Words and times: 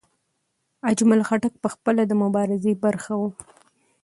اجمل 0.91 1.21
خټک 1.27 1.53
پخپله 1.63 2.03
د 2.07 2.11
مبارزې 2.23 2.73
برخه 2.83 3.13
و. 3.19 3.21